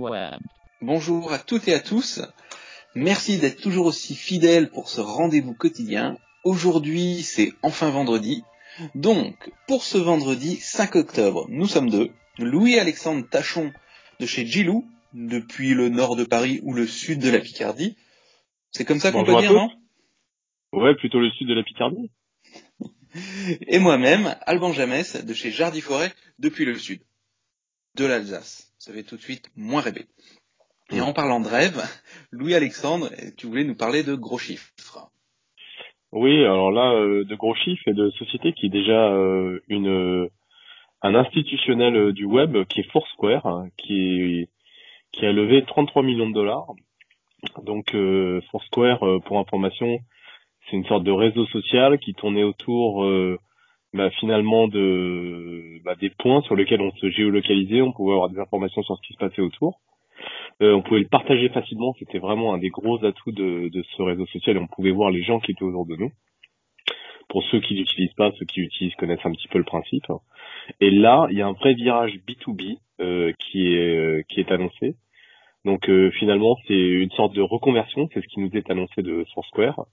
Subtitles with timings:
[0.00, 0.40] web.
[0.80, 2.22] Bonjour à toutes et à tous.
[2.94, 6.16] Merci d'être toujours aussi fidèles pour ce rendez-vous quotidien.
[6.42, 8.42] Aujourd'hui, c'est enfin vendredi.
[8.94, 12.10] Donc, pour ce vendredi 5 octobre, nous sommes deux.
[12.38, 13.72] Louis-Alexandre Tachon
[14.18, 17.96] de chez Gilou, depuis le nord de Paris ou le sud de la Picardie.
[18.70, 19.70] C'est comme ça qu'on peut dire, non?
[20.72, 22.10] Ouais, plutôt le sud de la Picardie.
[23.66, 27.00] Et moi-même, Alban Jamès, de chez Jardy Forêt, depuis le sud
[27.96, 28.72] de l'Alsace.
[28.78, 30.06] Ça fait tout de suite moins rêver.
[30.92, 31.80] Et en parlant de rêve,
[32.32, 34.72] Louis-Alexandre, tu voulais nous parler de gros chiffres.
[36.12, 40.28] Oui, alors là, euh, de gros chiffres et de société qui est déjà euh, une
[41.02, 44.48] un institutionnel du web qui est Foursquare, hein, qui
[45.12, 46.66] qui a levé 33 millions de dollars.
[47.62, 50.00] Donc euh, Foursquare, pour information,
[50.68, 53.04] c'est une sorte de réseau social qui tournait autour
[53.92, 58.38] bah, finalement de bah, des points sur lesquels on se géolocalisait, on pouvait avoir des
[58.38, 59.80] informations sur ce qui se passait autour.
[60.62, 64.02] Euh, on pouvait le partager facilement, c'était vraiment un des gros atouts de, de, ce
[64.02, 66.12] réseau social et on pouvait voir les gens qui étaient autour de nous.
[67.28, 70.04] Pour ceux qui l'utilisent pas, ceux qui l'utilisent connaissent un petit peu le principe.
[70.80, 74.52] Et là, il y a un vrai virage B2B euh, qui est euh, qui est
[74.52, 74.96] annoncé.
[75.64, 79.24] Donc euh, finalement, c'est une sorte de reconversion, c'est ce qui nous est annoncé de
[79.34, 79.86] Foursquare.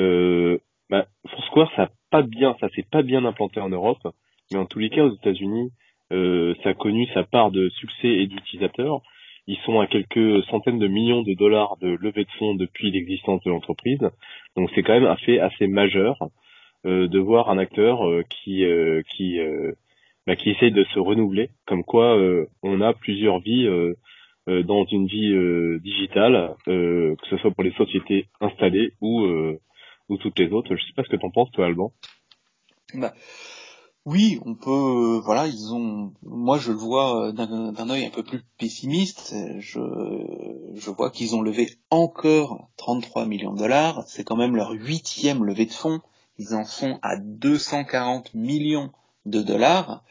[0.00, 0.58] Euh,
[0.92, 4.06] bah, Foursquare, ça pas bien, ça s'est pas bien implanté en Europe,
[4.52, 5.72] mais en tous les cas, aux États-Unis,
[6.12, 9.00] euh, ça a connu sa part de succès et d'utilisateurs.
[9.46, 13.42] Ils sont à quelques centaines de millions de dollars de levée de fonds depuis l'existence
[13.42, 14.00] de l'entreprise.
[14.54, 16.18] Donc c'est quand même un fait assez majeur
[16.84, 19.72] euh, de voir un acteur euh, qui euh, qui euh,
[20.26, 22.18] bah, qui essaye de se renouveler, comme quoi
[22.62, 23.66] on a plusieurs vies
[24.46, 25.34] dans une vie
[25.80, 29.26] digitale, que ce soit pour les sociétés installées ou
[30.08, 30.74] ou toutes les autres.
[30.74, 31.92] Je sais pas ce que t'en penses, toi, Alban.
[32.94, 33.14] Bah,
[34.04, 34.70] oui, on peut.
[34.70, 36.12] Euh, voilà, ils ont.
[36.22, 39.34] Moi, je le vois euh, d'un œil un peu plus pessimiste.
[39.58, 39.80] Je,
[40.74, 44.02] je vois qu'ils ont levé encore 33 millions de dollars.
[44.08, 46.00] C'est quand même leur huitième levée de fonds.
[46.38, 48.90] Ils en sont à 240 millions
[49.24, 50.02] de dollars.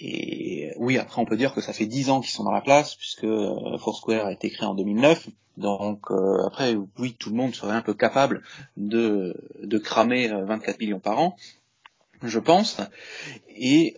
[0.00, 2.60] Et oui, après on peut dire que ça fait 10 ans qu'ils sont dans la
[2.60, 5.28] place, puisque euh, Foursquare a été créé en 2009.
[5.56, 8.42] Donc euh, après, oui, tout le monde serait un peu capable
[8.76, 11.36] de, de cramer 24 euh, millions par an,
[12.22, 12.78] je pense.
[13.48, 13.96] Et,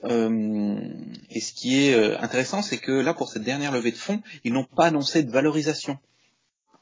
[1.31, 4.55] et ce qui est intéressant, c'est que là, pour cette dernière levée de fonds, ils
[4.55, 5.99] n'ont pas annoncé de valorisation.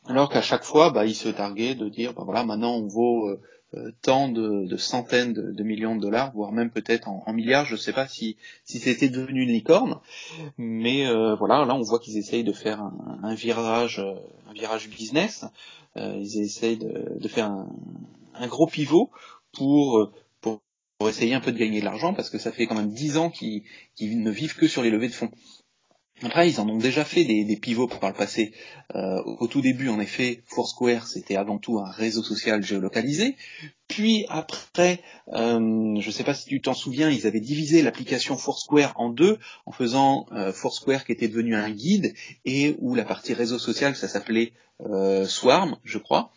[0.08, 3.28] Alors qu'à chaque fois, bah, ils se targuaient de dire, bah, voilà, maintenant on vaut
[3.28, 3.40] euh,
[4.02, 7.66] tant de, centaines de, millions de dollars, voire même peut-être en, milliards.
[7.66, 10.00] Je ne sais pas si, si c'était devenu une licorne,
[10.56, 12.80] mais euh, voilà, là on voit qu'ils essayent de faire
[13.22, 14.04] un, virage,
[14.48, 15.44] un virage business.
[15.96, 17.50] Euh, ils essayent de, faire
[18.34, 19.10] un, gros pivot
[19.52, 20.60] pour, pour,
[21.08, 23.30] essayer un peu de gagner de l'argent, parce que ça fait quand même dix ans
[23.30, 23.62] qu'ils
[24.00, 25.30] ne vivent que sur les levées de fonds.
[26.22, 28.52] Après, ils en ont déjà fait des, pivots par le passé.
[28.94, 33.36] Euh, au tout début, en effet, Foursquare, c'était avant tout un réseau social géolocalisé.
[33.86, 35.00] Puis après,
[35.32, 39.10] euh, je ne sais pas si tu t'en souviens, ils avaient divisé l'application Foursquare en
[39.10, 42.14] deux, en faisant euh, Foursquare qui était devenu un guide,
[42.44, 44.52] et où la partie réseau social, ça s'appelait
[45.24, 46.30] Swarm, je crois.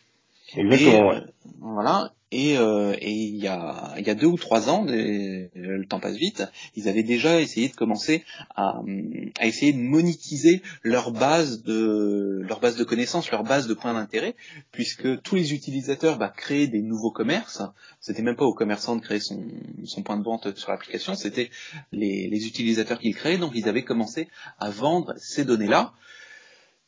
[0.56, 1.22] Exactement.
[1.59, 2.13] voilà.
[2.34, 6.00] Et, euh, et il, y a, il y a deux ou trois ans, le temps
[6.00, 6.44] passe vite,
[6.78, 8.23] ils avaient déjà essayé de commencer
[8.56, 8.81] à,
[9.38, 13.94] à essayer de monétiser leur base de leur base de connaissances, leur base de points
[13.94, 14.35] d'intérêt,
[14.72, 17.63] puisque tous les utilisateurs bah, créaient des nouveaux commerces.
[18.00, 19.44] C'était même pas aux commerçants de créer son,
[19.83, 21.50] son point de vente sur l'application, c'était
[21.91, 23.38] les, les utilisateurs qui le créaient.
[23.38, 25.91] Donc ils avaient commencé à vendre ces données-là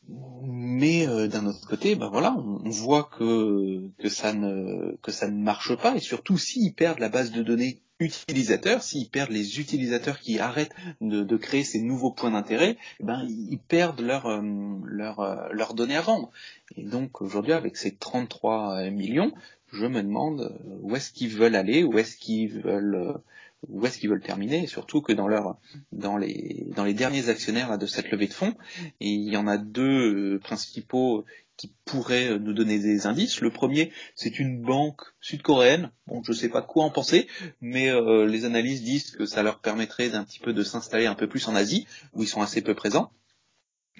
[0.08, 5.28] mais euh, d'un autre côté, ben voilà, on, voit que, que, ça ne, que ça
[5.28, 9.60] ne marche pas, et surtout s'ils perdent la base de données utilisateurs, s'ils perdent les
[9.60, 14.42] utilisateurs qui arrêtent de, créer ces nouveaux points d'intérêt, eh ben ils perdent leurs euh,
[14.84, 16.30] leur, euh, leur données à vendre.
[16.76, 19.32] Et donc aujourd'hui, avec ces 33 millions,
[19.72, 23.20] je me demande où est-ce qu'ils veulent aller, où est-ce qu'ils veulent
[23.68, 28.26] où est-ce qu'ils veulent terminer, et surtout que dans les derniers actionnaires de cette levée
[28.26, 28.54] de fonds,
[29.00, 31.24] il y en a deux euh, principaux
[31.56, 33.40] qui pourraient nous donner des indices.
[33.40, 35.90] Le premier, c'est une banque sud-coréenne.
[36.06, 37.28] Bon, je ne sais pas quoi en penser,
[37.60, 41.14] mais euh, les analystes disent que ça leur permettrait d'un petit peu de s'installer un
[41.14, 43.12] peu plus en Asie, où ils sont assez peu présents.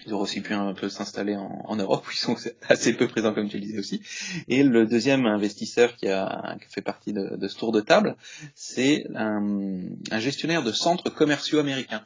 [0.05, 2.37] Ils auraient aussi pu un peu s'installer en, Europe, où ils sont
[2.69, 4.03] assez peu présents, comme tu le disais aussi.
[4.49, 8.17] Et le deuxième investisseur qui a, fait partie de, ce tour de table,
[8.55, 9.89] c'est un,
[10.19, 12.05] gestionnaire de centres commerciaux américains.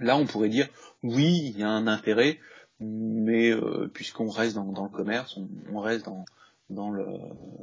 [0.00, 0.68] Là, on pourrait dire,
[1.02, 2.38] oui, il y a un intérêt,
[2.80, 5.38] mais euh, puisqu'on reste dans, le commerce,
[5.72, 6.24] on, reste dans,
[6.70, 7.06] dans, le,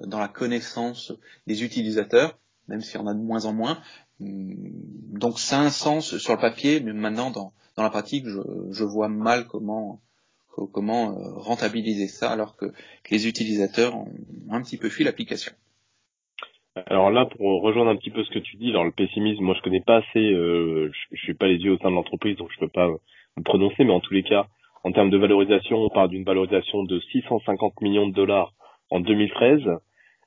[0.06, 1.12] dans la connaissance
[1.48, 2.38] des utilisateurs,
[2.68, 3.82] même s'il y en a de moins en moins,
[4.20, 8.40] donc ça a un sens sur le papier, mais maintenant dans, dans la pratique, je,
[8.72, 10.02] je vois mal comment
[10.68, 12.66] comment euh, rentabiliser ça alors que,
[13.12, 14.12] les utilisateurs ont
[14.52, 15.52] un petit peu fui l'application.
[16.86, 19.56] Alors là, pour rejoindre un petit peu ce que tu dis, dans le pessimisme, moi
[19.58, 22.38] je connais pas assez, euh, je, je suis pas les yeux au sein de l'entreprise,
[22.38, 22.88] donc je peux pas
[23.38, 24.48] me prononcer, mais en tous les cas,
[24.84, 28.54] en termes de valorisation, on parle d'une valorisation de 650 millions de dollars
[28.92, 29.62] en 2013,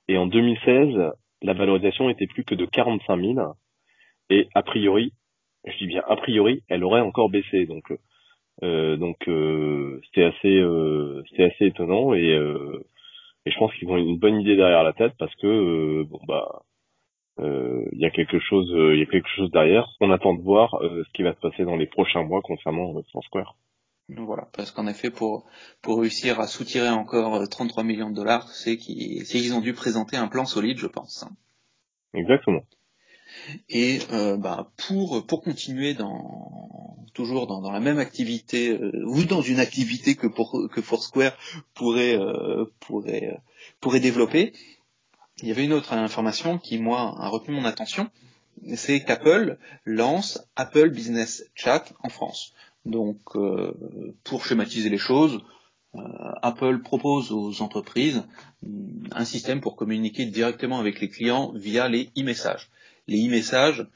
[0.09, 1.12] et en 2016,
[1.43, 3.39] la valorisation était plus que de 45 000,
[4.30, 5.12] et a priori,
[5.64, 7.92] je dis bien a priori, elle aurait encore baissé, donc
[8.62, 12.38] euh, donc euh, c'est assez euh, c'est assez étonnant et
[13.44, 16.62] et je pense qu'ils ont une bonne idée derrière la tête parce que bon bah
[17.38, 19.88] il y a quelque chose il y a quelque chose derrière.
[20.00, 23.56] On attend de voir ce qui va se passer dans les prochains mois concernant Square.
[24.08, 25.46] Voilà, parce qu'en effet, pour
[25.80, 30.28] pour réussir à soutirer encore 33 millions de dollars, c'est qu'ils ont dû présenter un
[30.28, 31.24] plan solide, je pense.
[32.12, 32.62] Exactement.
[33.69, 39.61] Et euh, bah, pour continuer dans toujours dans, la même activité euh, ou dans une
[39.61, 40.29] activité que
[40.81, 41.37] Foursquare
[41.75, 44.52] pourrait euh, pourrait développer,
[45.43, 48.11] il y avait une autre information qui moi a retenu mon attention,
[48.75, 52.55] c'est qu'Apple lance Apple Business Chat en France.
[52.84, 53.19] Donc
[54.25, 55.40] pour schématiser les choses,
[56.43, 58.23] Apple propose aux entreprises
[59.12, 62.70] un système pour communiquer directement avec les clients via les e-messages.
[63.06, 63.87] Les e-messages,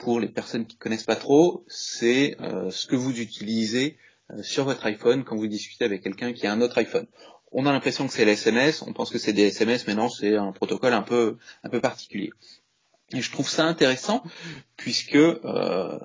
[0.00, 3.98] pour les personnes qui ne connaissent pas trop, c'est euh, ce que vous utilisez
[4.30, 7.06] euh, sur votre iPhone quand vous discutez avec quelqu'un qui a un autre iPhone.
[7.52, 10.08] On a l'impression que c'est les SMS, on pense que c'est des SMS, mais non,
[10.08, 12.30] c'est un protocole un peu, un peu particulier.
[13.12, 14.22] Et je trouve ça intéressant
[14.76, 15.98] puisque euh,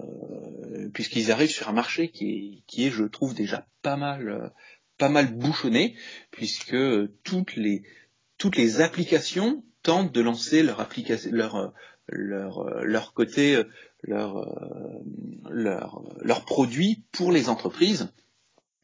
[0.94, 4.52] puisqu'ils arrivent sur un marché qui est, qui est, je trouve déjà pas mal,
[4.98, 5.96] pas mal bouchonné,
[6.32, 6.76] puisque
[7.24, 7.84] toutes les
[8.38, 11.32] toutes les applications tentent de lancer leur application,
[12.08, 13.64] leur, euh, leur côté, euh,
[14.04, 15.04] leur, euh,
[15.50, 18.12] leur, leurs produits pour les entreprises.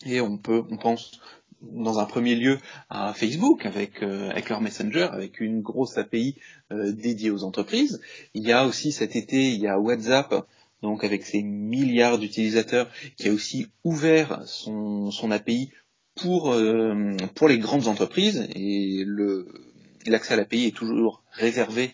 [0.06, 1.20] Et on peut, on pense
[1.62, 2.58] dans un premier lieu
[2.90, 6.36] à Facebook avec, avec leur Messenger, avec une grosse API
[6.72, 8.02] dédiée aux entreprises.
[8.34, 10.48] Il y a aussi cet été, il y a WhatsApp,
[10.82, 15.70] donc avec ses milliards d'utilisateurs, qui a aussi ouvert son, son API
[16.16, 16.58] pour,
[17.36, 19.46] pour les grandes entreprises et le,
[20.08, 21.90] l'accès à l'API est toujours réservé euh,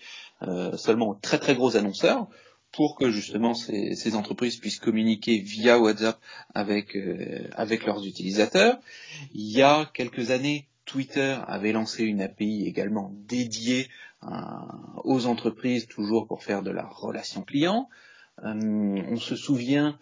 [0.76, 2.28] seulement aux très très gros annonceurs
[2.72, 6.20] pour que justement ces, entreprises puissent communiquer via WhatsApp
[6.54, 8.78] avec, euh, avec leurs utilisateurs.
[9.34, 13.88] Il y a quelques années, Twitter avait lancé une API également dédiée
[14.24, 14.28] euh,
[15.04, 17.90] aux entreprises, toujours pour faire de la relation client.
[18.44, 19.98] on se souvient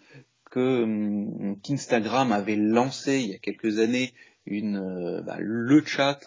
[0.50, 4.12] que qu'Instagram avait lancé il y a quelques années
[4.44, 6.20] une, bah, le chat,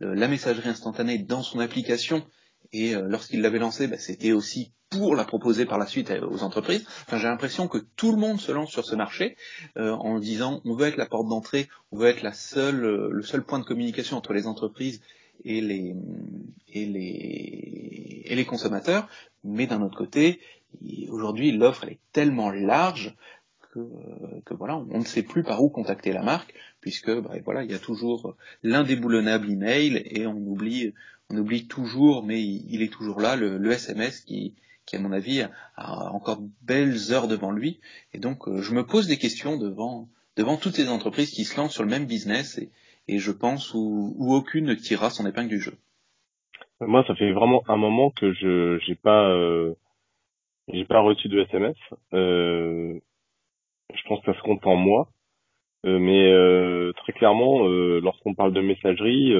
[0.00, 2.24] la messagerie instantanée dans son application
[2.74, 6.42] et euh, lorsqu'il l'avait lancé, bah, c'était aussi pour la proposer par la suite aux
[6.42, 6.84] entreprises.
[7.10, 9.36] J'ai l'impression que tout le monde se lance sur ce marché
[9.76, 12.24] euh, en disant on veut être la porte d'entrée, on veut être
[12.56, 15.00] euh, le seul point de communication entre les entreprises
[15.44, 15.94] et les
[18.44, 19.08] consommateurs.
[19.44, 20.40] Mais d'un autre côté,
[21.08, 23.14] aujourd'hui, l'offre est tellement large
[23.74, 23.80] que,
[24.44, 27.70] que, voilà, on ne sait plus par où contacter la marque, puisque bah, voilà, il
[27.70, 30.92] y a toujours l'indéboulonnable email et on oublie
[31.30, 34.54] on oublie toujours, mais il, est toujours là, le, SMS qui,
[34.86, 35.42] qui, à mon avis,
[35.76, 37.80] a encore belles heures devant lui.
[38.12, 41.56] Et donc, euh, je me pose des questions devant, devant toutes ces entreprises qui se
[41.56, 42.60] lancent sur le même business
[43.08, 45.76] et, je pense où, où, aucune ne tirera son épingle du jeu.
[46.80, 49.74] Moi, ça fait vraiment un moment que je j'ai pas euh,
[50.68, 51.76] j'ai pas reçu de SMS.
[52.12, 52.98] Euh,
[54.04, 55.08] je pense que ça se compte en moi.
[55.84, 59.34] Euh, mais euh, très clairement, lorsqu'on parle de messagerie,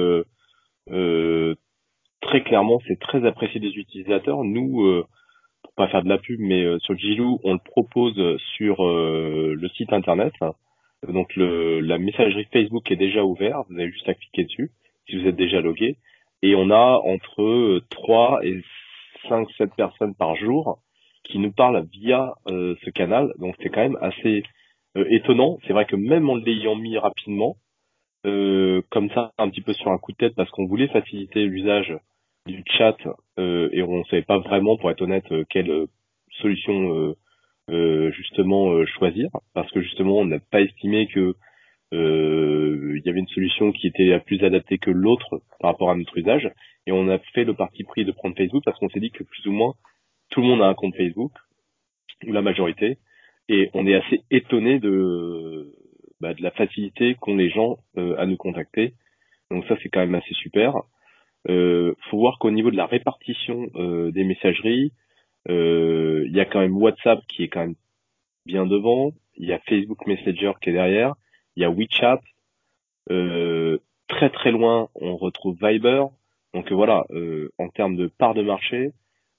[2.25, 4.43] très clairement, c'est très apprécié des utilisateurs.
[4.43, 5.05] Nous, euh,
[5.63, 8.19] pour pas faire de la pub, mais euh, sur Gilou, on le propose
[8.57, 10.33] sur euh, le site internet.
[11.07, 14.71] Donc le, la messagerie Facebook est déjà ouverte, vous avez juste à cliquer dessus
[15.07, 15.97] si vous êtes déjà logué.
[16.41, 18.61] Et on a entre 3 et
[19.29, 20.79] 5, 7 personnes par jour
[21.23, 23.33] qui nous parlent via ce canal.
[23.37, 24.43] Donc c'est quand même assez
[24.95, 25.59] étonnant.
[25.67, 27.57] C'est vrai que même en l'ayant mis rapidement,
[28.23, 31.95] comme ça, un petit peu sur un coup de tête, parce qu'on voulait faciliter l'usage
[32.45, 32.97] du chat
[33.39, 35.87] euh, et on ne savait pas vraiment, pour être honnête, euh, quelle euh,
[36.41, 37.15] solution
[38.11, 39.29] justement choisir.
[39.53, 41.33] Parce que justement on n'a pas estimé que
[41.91, 45.95] il y avait une solution qui était la plus adaptée que l'autre par rapport à
[45.95, 46.51] notre usage.
[46.85, 49.23] Et on a fait le parti pris de prendre Facebook parce qu'on s'est dit que
[49.23, 49.73] plus ou moins
[50.29, 51.31] tout le monde a un compte Facebook
[52.27, 52.97] ou la majorité
[53.49, 55.71] et on est assez étonné de
[56.19, 58.93] bah, de la facilité qu'ont les gens à nous contacter
[59.51, 60.75] donc ça c'est quand même assez super
[61.49, 64.91] euh, faut voir qu'au niveau de la répartition euh, des messageries,
[65.47, 67.75] Il y a quand même WhatsApp qui est quand même
[68.45, 69.11] bien devant.
[69.37, 71.13] Il y a Facebook Messenger qui est derrière.
[71.55, 72.21] Il y a WeChat.
[74.07, 76.05] très très loin, on retrouve Viber.
[76.53, 77.05] Donc voilà,
[77.57, 78.91] en termes de part de marché,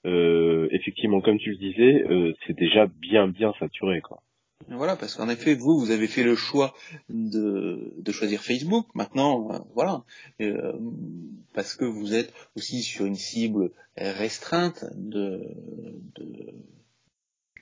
[0.05, 4.21] effectivement, comme tu le disais, c'est déjà bien bien saturé quoi.
[4.69, 6.73] Voilà, parce qu'en effet, vous, vous avez fait le choix
[7.09, 8.87] de, de choisir Facebook.
[8.95, 10.03] Maintenant, euh, voilà,
[10.41, 10.73] euh,
[11.53, 15.41] parce que vous êtes aussi sur une cible restreinte de,
[16.15, 16.53] de,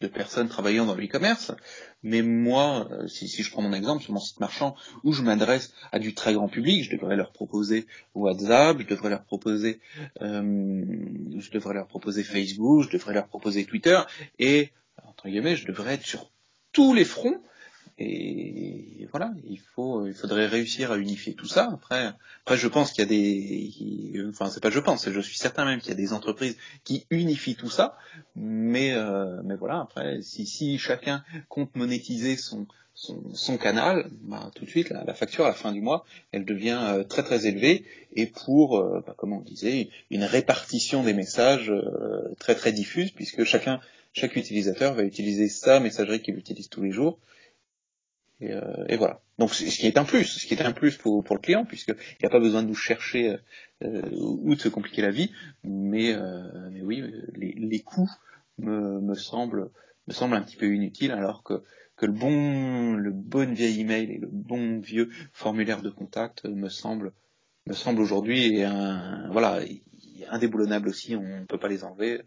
[0.02, 1.52] de personnes travaillant dans le e-commerce.
[2.04, 5.22] Mais moi, euh, si, si, je prends mon exemple sur mon site marchand, où je
[5.22, 9.80] m'adresse à du très grand public, je devrais leur proposer WhatsApp, je devrais leur proposer,
[10.22, 10.86] euh,
[11.38, 14.00] je devrais leur proposer Facebook, je devrais leur proposer Twitter,
[14.40, 14.72] et
[15.04, 16.32] entre guillemets, je devrais être sur
[16.72, 17.42] tous les fronts.
[17.98, 21.70] Et voilà, il faut, il faudrait réussir à unifier tout ça.
[21.72, 22.12] Après,
[22.42, 25.64] après, je pense qu'il y a des, enfin, c'est pas je pense, je suis certain
[25.64, 27.98] même qu'il y a des entreprises qui unifient tout ça.
[28.36, 34.52] Mais, euh, mais voilà, après, si, si chacun compte monétiser son, son, son canal, bah,
[34.56, 37.48] tout de suite, la, facture à la fin du mois, elle devient euh, très très
[37.48, 37.86] élevée.
[38.14, 41.72] Et pour, euh, bah, comme on disait, une répartition des messages
[42.40, 43.80] très très diffuse, puisque chacun
[44.12, 47.20] chaque utilisateur va utiliser sa messagerie qu'il utilise tous les jours.
[48.42, 49.22] Et, euh, et, voilà.
[49.38, 51.66] Donc ce qui est un plus, ce qui est un plus pour, pour le client,
[51.66, 53.38] puisqu'il n'y a pas besoin de nous chercher
[53.84, 55.32] euh, ou de se compliquer la vie,
[55.64, 58.12] mais, euh, mais oui, les, les coûts
[58.58, 59.70] me, me, semblent,
[60.08, 61.64] me semblent un petit peu inutiles, alors que,
[61.98, 66.68] que le bon le bon vieil email et le bon vieux formulaire de contact me
[66.68, 67.14] semble
[67.68, 69.62] me semble aujourd'hui un voilà
[70.30, 72.22] indéboulonnable aussi, on ne peut pas les enlever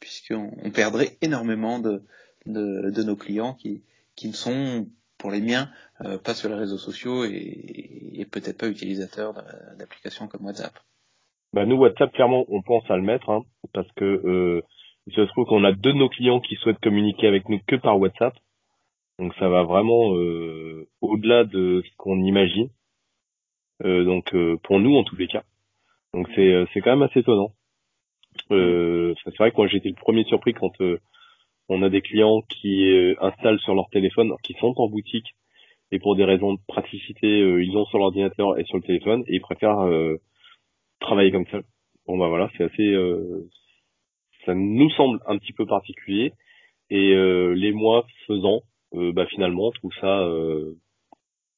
[0.00, 2.02] puisqu'on on perdrait énormément de,
[2.46, 3.82] de, de, nos clients qui,
[4.14, 4.88] qui ne sont,
[5.26, 5.68] pour les miens,
[6.02, 9.34] euh, pas sur les réseaux sociaux et, peut-être pas utilisateurs
[9.76, 10.72] d'applications comme WhatsApp.
[11.52, 13.42] Bah nous, WhatsApp, clairement, on pense à le mettre, hein,
[13.72, 14.62] parce que euh,
[15.08, 17.74] il se trouve qu'on a deux de nos clients qui souhaitent communiquer avec nous que
[17.74, 18.34] par WhatsApp.
[19.18, 22.68] Donc ça va vraiment euh, au-delà de ce qu'on imagine.
[23.84, 25.42] Euh, donc euh, pour nous en tous les cas.
[26.14, 27.50] Donc c'est c'est quand même assez étonnant.
[28.48, 30.70] C'est vrai que moi j'ai été le premier surpris quand
[31.68, 35.34] on a des clients qui euh, installent sur leur téléphone, qui sont en boutique
[35.92, 39.36] et pour des raisons de praticité, ils ont sur l'ordinateur et sur le téléphone et
[39.36, 39.88] ils préfèrent
[40.98, 41.60] travailler comme ça.
[42.08, 42.92] Bon bah voilà, c'est assez,
[44.44, 46.32] ça nous semble un petit peu particulier
[46.90, 50.28] et les mois faisant, bah finalement on trouve ça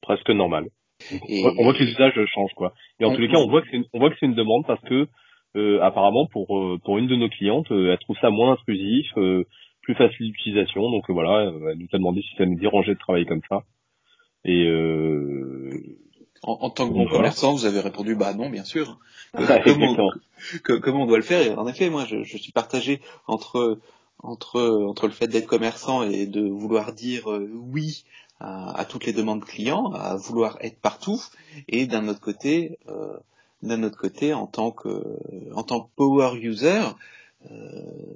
[0.01, 0.67] presque normal.
[1.57, 2.73] On voit que les usages changent quoi.
[2.99, 4.67] Et en tous les cas, on voit que c'est on voit que c'est une demande
[4.67, 5.07] parce que
[5.55, 9.07] euh, apparemment pour euh, pour une de nos clientes, euh, elle trouve ça moins intrusif,
[9.89, 10.91] plus facile d'utilisation.
[10.91, 13.63] Donc voilà, elle nous a demandé si ça nous dérangeait de travailler comme ça.
[14.45, 14.67] Et
[16.43, 18.99] en, en, tant que bon commerçant, vous avez répondu bah non, bien sûr.
[19.33, 20.11] comment,
[20.81, 23.79] comment on doit le faire et En effet, moi, je, je, suis partagé entre
[24.21, 28.03] entre entre le fait d'être commerçant et de vouloir dire oui
[28.39, 31.19] à, à, toutes les demandes clients, à vouloir être partout,
[31.67, 33.17] et d'un autre côté, euh,
[33.63, 35.03] d'un autre côté, en tant que,
[35.53, 36.81] en tant que power user,
[37.49, 37.55] euh,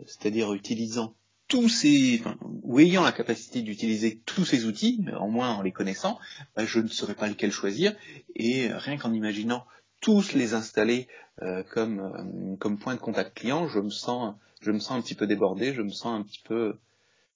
[0.06, 1.14] c'est-à-dire utilisant
[1.48, 5.62] tous ces, enfin, ou ayant la capacité d'utiliser tous ces outils, mais au moins en
[5.62, 6.20] les connaissant,
[6.56, 7.94] bah, je ne saurais pas lequel choisir,
[8.36, 9.66] et rien qu'en imaginant
[10.02, 11.08] tous les installer
[11.42, 15.02] euh, comme, euh, comme point de contact client, je me sens, je me sens un
[15.02, 16.78] petit peu débordé, je me sens un petit peu,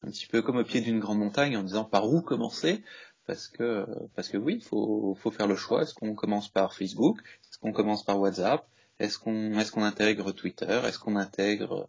[0.03, 2.83] un petit peu comme au pied d'une grande montagne en disant par où commencer,
[3.25, 3.85] parce que,
[4.15, 5.81] parce que oui, il faut, faut faire le choix.
[5.81, 7.19] Est-ce qu'on commence par Facebook?
[7.43, 8.65] Est-ce qu'on commence par WhatsApp?
[8.99, 10.81] Est-ce qu'on est-ce qu'on intègre Twitter?
[10.85, 11.87] Est-ce qu'on intègre euh,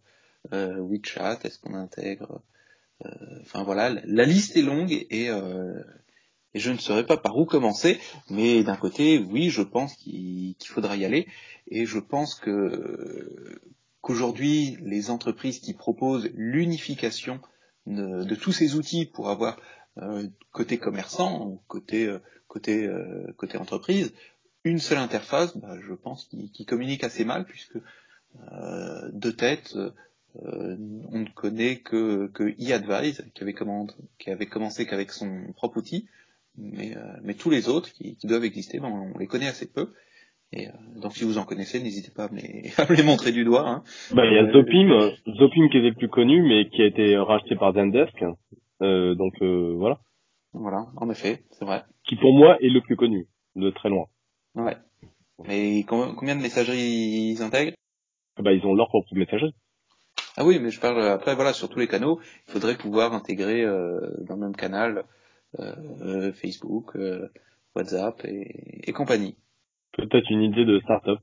[0.53, 2.43] WeChat Est-ce qu'on intègre
[3.05, 3.09] euh,
[3.43, 5.83] Enfin voilà, la, liste est longue et, euh,
[6.55, 7.99] et je ne saurais pas par où commencer.
[8.31, 11.27] Mais d'un côté, oui, je pense qu'il faudra y aller
[11.69, 13.61] et je pense que
[14.01, 17.41] qu'aujourd'hui les entreprises qui proposent l'unification
[17.87, 19.59] de, tous ces outils pour avoir
[19.99, 24.13] euh, côté commerçant, côté euh, côté euh, côté entreprise,
[24.65, 27.79] une seule interface, bah, je pense qu'il communique assez mal puisque
[28.53, 29.77] euh, de tête,
[30.45, 30.77] euh,
[31.11, 33.55] on ne connaît que, que eAdvise qui avait,
[34.19, 36.09] qui avait commencé qu'avec son propre outil,
[36.57, 39.71] mais, euh, mais tous les autres qui, qui doivent exister, ben, on les connaît assez
[39.71, 39.93] peu.
[40.53, 43.03] Et euh, donc si vous en connaissez, n'hésitez pas à me, les, à me, les,
[43.03, 43.69] montrer du doigt.
[43.69, 43.83] Hein.
[44.15, 47.17] Bah, il y a Zopim, Zopim qui est le plus connu, mais qui a été
[47.17, 48.25] racheté par Zendesk.
[48.81, 50.01] Donc voilà.
[50.53, 51.83] Voilà, en effet, c'est vrai.
[52.05, 54.07] Qui pour moi est le plus connu, de très loin.
[54.55, 54.77] Ouais.
[55.47, 57.77] Mais combien de messageries ils intègrent?
[58.37, 59.55] Ah Bah ils ont leur propre messagerie.
[60.41, 63.65] Ah oui, mais je parle après voilà sur tous les canaux, il faudrait pouvoir intégrer
[63.65, 65.03] euh, dans le même canal
[65.59, 67.29] euh, Facebook, euh,
[67.75, 69.37] WhatsApp et, et compagnie.
[69.95, 71.19] Peut-être une idée de start-up.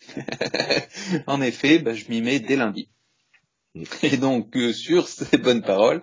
[1.26, 2.88] en effet, bah, je m'y mets dès lundi.
[4.02, 6.02] Et donc, euh, sur ces bonnes paroles,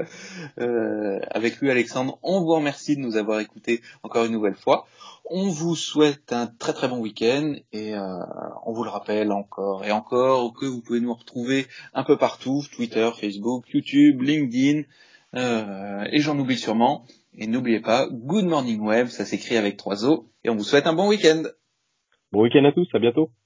[0.59, 4.87] euh, avec lui, Alexandre, on vous remercie de nous avoir écoutés encore une nouvelle fois.
[5.25, 7.99] On vous souhaite un très très bon week-end et euh,
[8.65, 12.63] on vous le rappelle encore et encore que vous pouvez nous retrouver un peu partout,
[12.71, 14.83] Twitter, Facebook, YouTube, LinkedIn,
[15.35, 17.05] euh, et j'en oublie sûrement.
[17.37, 20.87] Et n'oubliez pas, Good Morning Web, ça s'écrit avec trois O, et on vous souhaite
[20.87, 21.43] un bon week-end.
[22.31, 23.29] Bon week-end à tous, à bientôt.